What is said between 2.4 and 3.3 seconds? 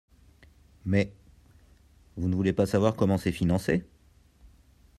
pas savoir comment